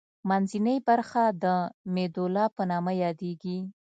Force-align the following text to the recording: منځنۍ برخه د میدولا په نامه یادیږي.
منځنۍ 0.29 0.77
برخه 0.87 1.23
د 1.43 1.45
میدولا 1.93 2.45
په 2.55 2.61
نامه 2.71 2.91
یادیږي. 3.03 3.57